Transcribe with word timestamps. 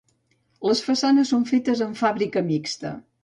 Les 0.69 0.81
façanes 0.85 1.33
són 1.35 1.45
fetes 1.51 1.85
amb 1.87 2.01
fàbrica 2.01 2.45
mixta. 2.51 2.95